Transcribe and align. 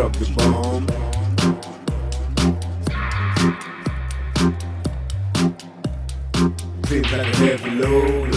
Dropped 0.00 0.18
the 0.18 0.24
bomb. 0.34 0.86
Seems 6.86 7.12
like 7.12 7.26
a 7.26 7.36
heavy 7.36 7.70
load. 7.72 8.34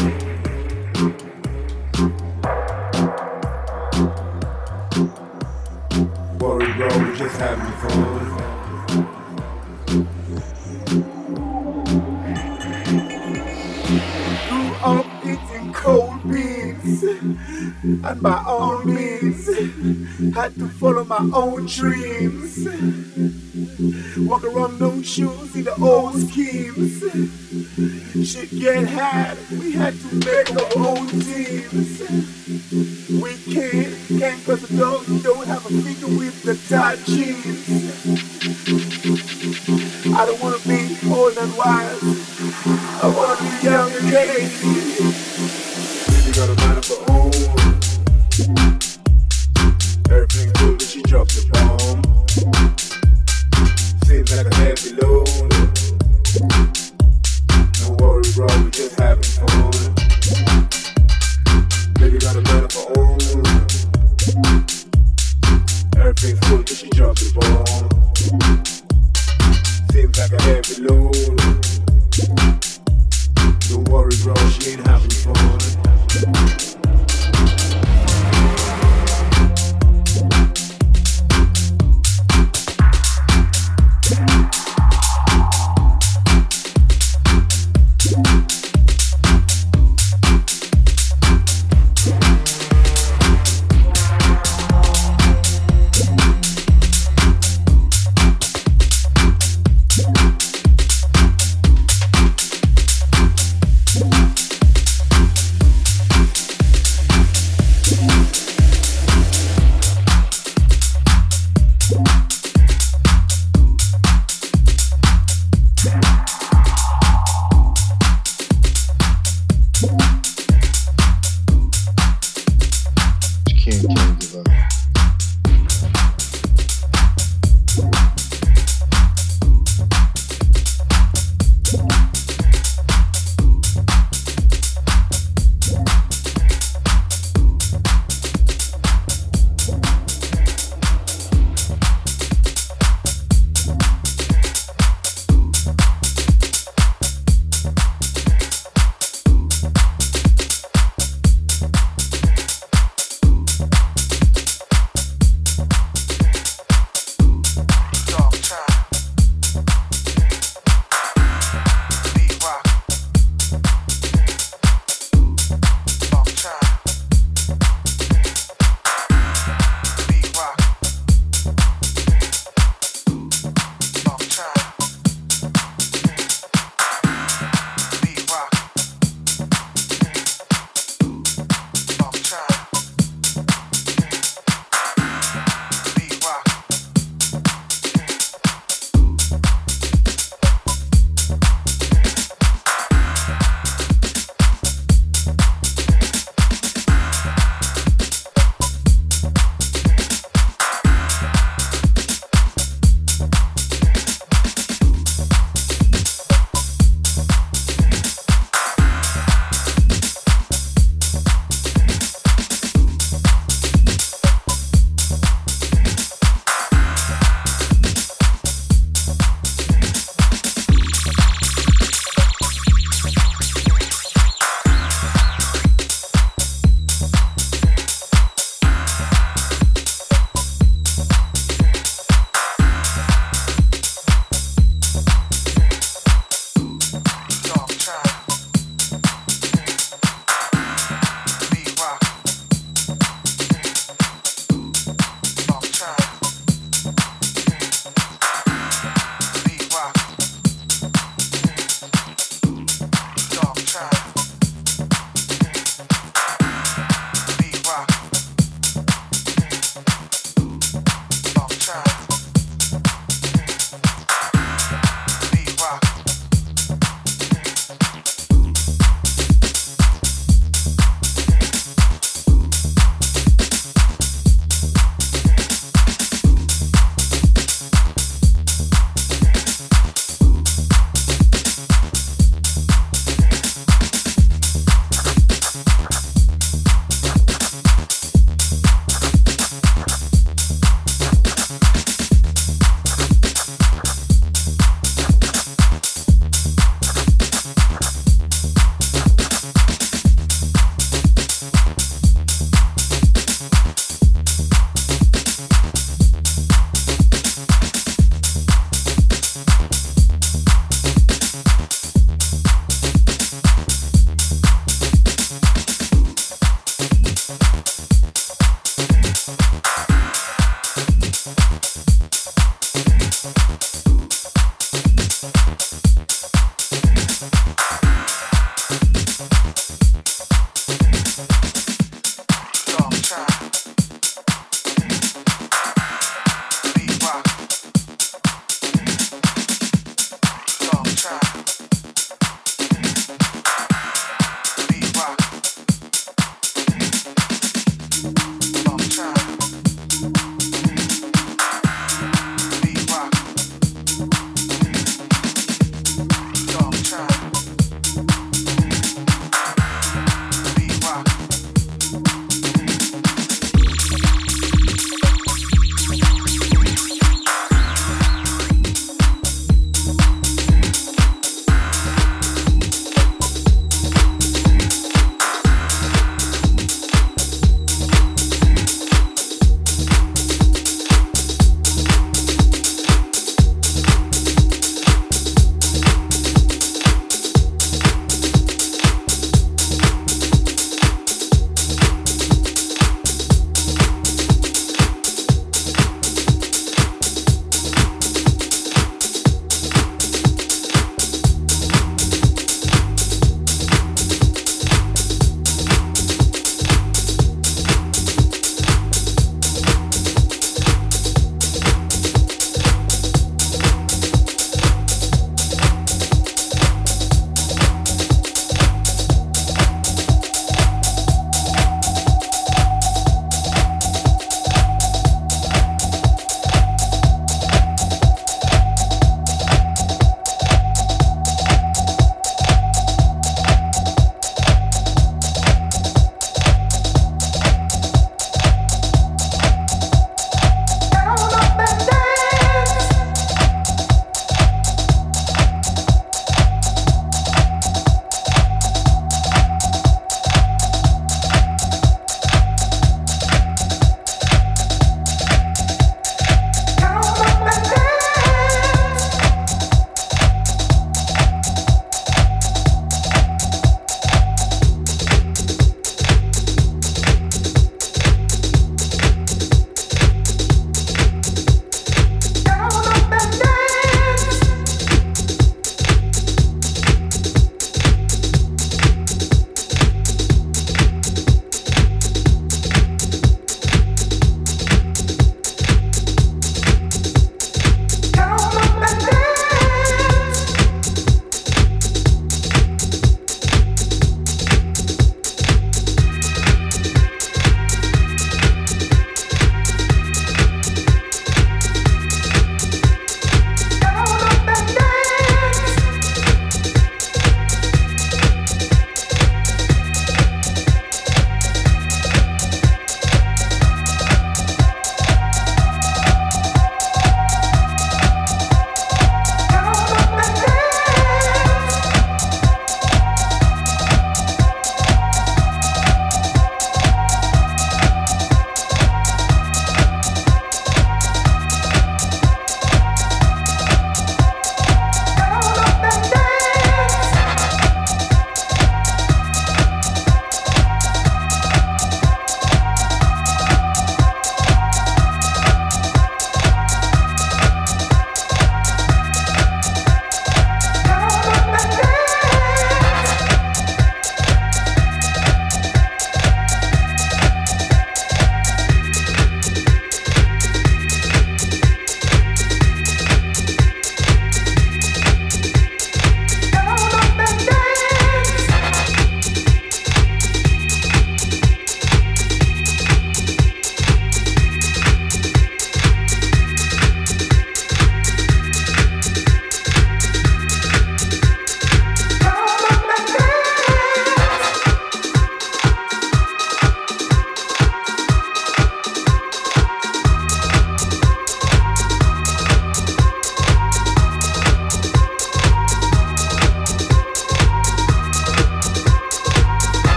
Worry, 6.42 6.70
bro, 6.74 6.88
we 7.00 7.18
just 7.18 7.38
having 7.38 7.74
fun. 7.80 8.24
Cold 15.74 16.24
beans 16.32 17.04
and 17.04 18.22
my 18.22 18.44
own 18.48 18.86
means. 18.96 19.48
Had 20.34 20.56
to 20.56 20.68
follow 20.70 20.93
my 21.24 21.38
own 21.38 21.66
dreams. 21.66 22.68
Walk 24.28 24.44
around 24.44 24.80
no 24.80 25.02
shoes 25.02 25.56
in 25.56 25.64
the 25.64 25.76
old 25.82 26.16
schemes. 26.16 27.00
Shit 28.30 28.50
get 28.60 28.88
hard, 28.90 29.38
we 29.52 29.72
had 29.72 29.94
to 29.94 30.16
make 30.16 30.52
our 30.52 30.88
own 30.88 31.08
teams. 31.08 32.00
We 33.10 33.38
can't, 33.54 34.20
can't 34.20 34.46
cause 34.46 34.62
the 34.68 34.78
dogs 34.78 35.24
don't 35.24 35.48
have 35.48 35.66
a 35.66 35.70
finger 35.70 36.08
with 36.18 36.44
the 36.44 36.56
tight 36.70 37.00
jeans. 37.06 37.70
I 40.16 40.26
don't 40.26 40.42
wanna 40.42 40.60
be 40.68 40.98
old 41.10 41.38
and 41.38 41.58
wise. 41.58 42.13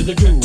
to 0.00 0.06
the 0.06 0.14
goo. 0.14 0.39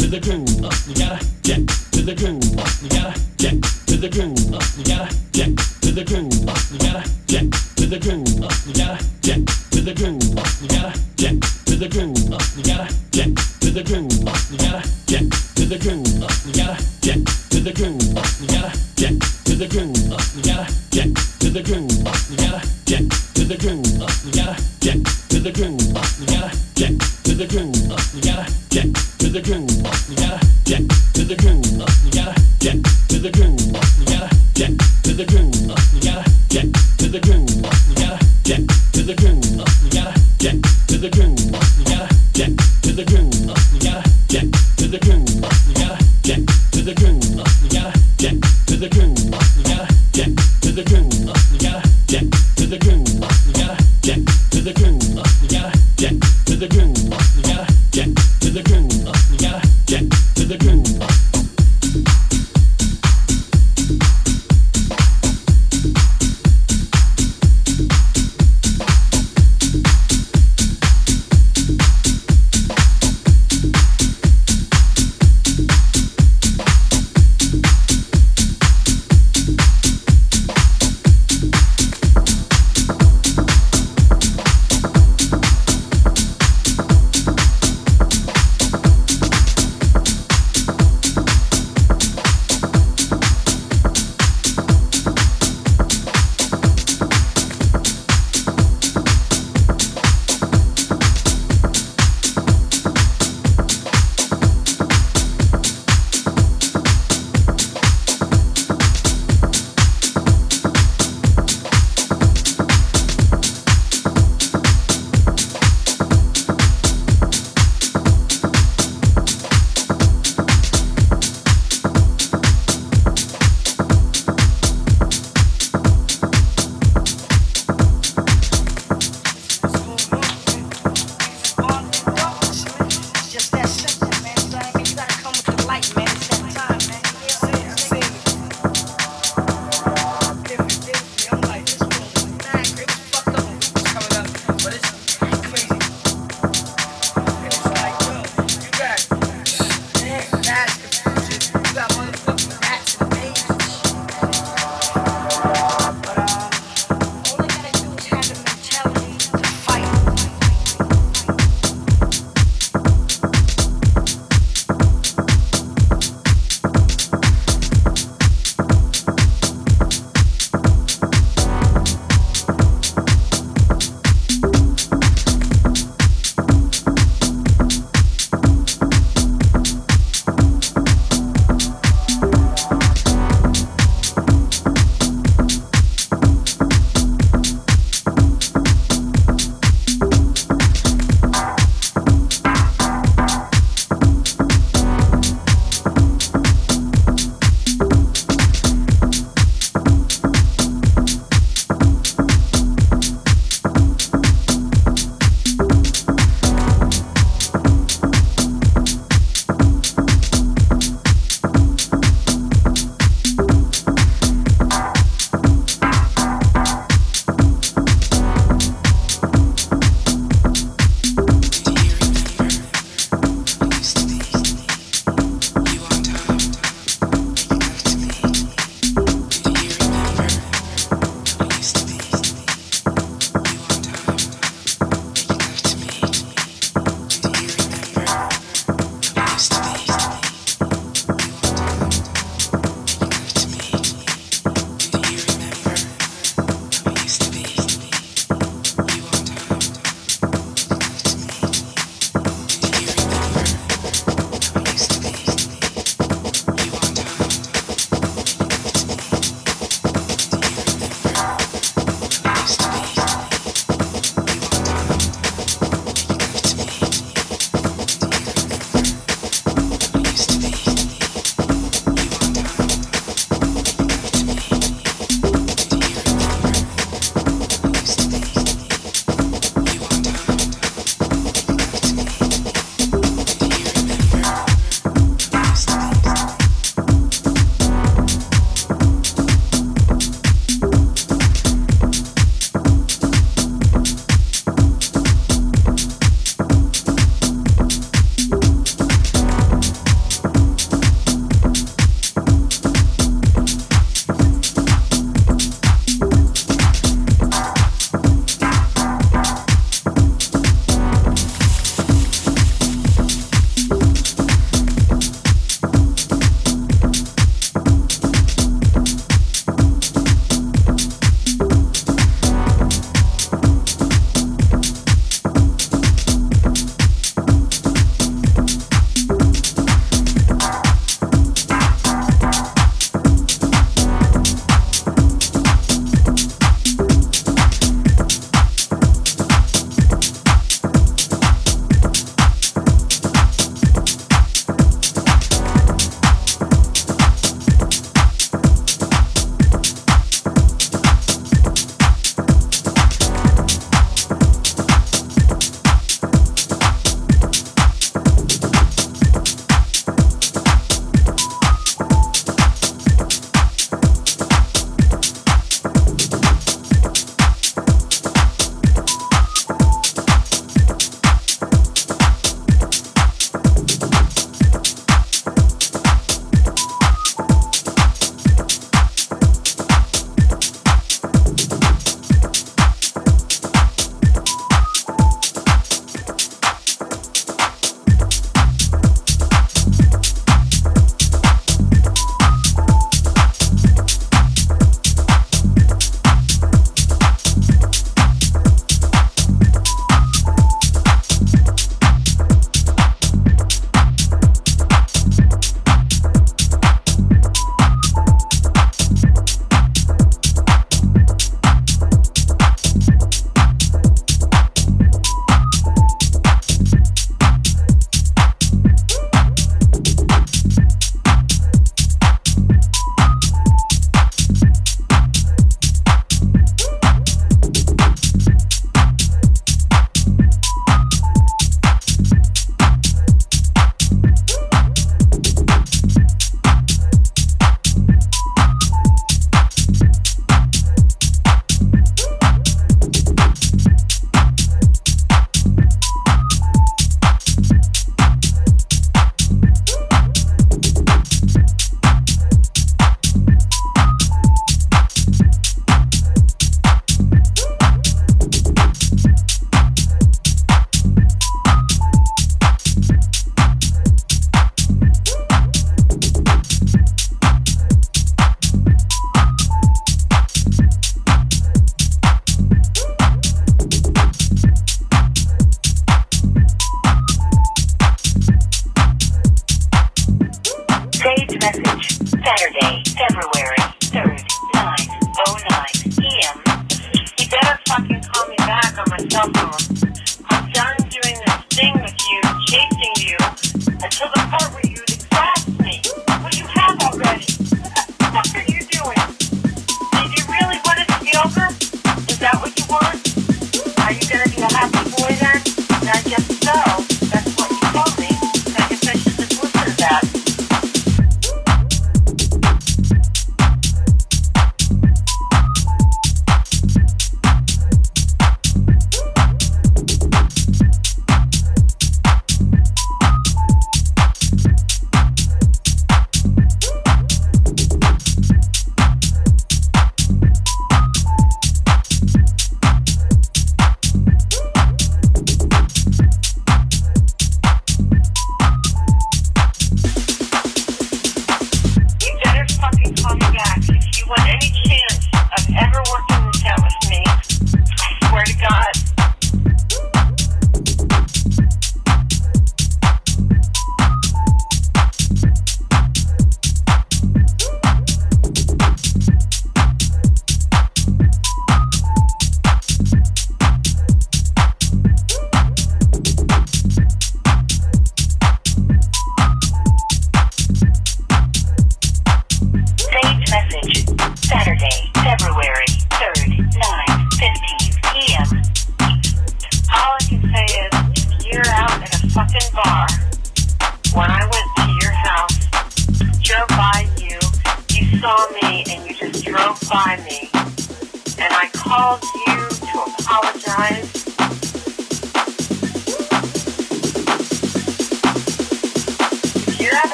To 0.00 0.06
the 0.08 0.20
groove. 0.20 0.60
You 0.88 0.94
gotta 0.94 1.24
get 1.42 1.68
to 1.92 2.02
the 2.02 2.14
groove. 2.14 2.82
you 2.82 2.88
gotta 2.88 3.20
get 3.36 3.79
the 4.00 4.08
groove. 4.08 4.54
Uh, 4.54 4.60
we 4.78 4.84
gotta 4.84 5.14
jack 5.32 5.50
to 5.82 5.92
the 5.92 6.02
groove. 6.02 6.48
Uh, 6.48 6.56
we 6.72 6.78
gotta 6.78 7.10
jack 7.26 7.44
to 7.76 7.86
the 7.86 7.98
groove. 7.98 8.42
Uh, 8.42 8.48
we 8.66 8.72
gotta 8.72 9.04
jack 9.20 9.44
to 9.70 9.82
the 9.82 9.92
groove. 9.94 10.39